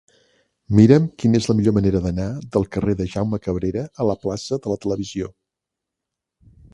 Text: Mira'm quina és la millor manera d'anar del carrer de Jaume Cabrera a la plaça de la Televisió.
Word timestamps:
Mira'm 0.77 1.03
quina 1.23 1.41
és 1.41 1.47
la 1.49 1.55
millor 1.59 1.75
manera 1.75 1.99
d'anar 2.05 2.25
del 2.55 2.65
carrer 2.77 2.95
de 3.01 3.07
Jaume 3.11 3.41
Cabrera 3.43 3.83
a 4.01 4.07
la 4.11 4.15
plaça 4.25 4.59
de 4.65 4.73
la 4.73 4.79
Televisió. 4.87 5.31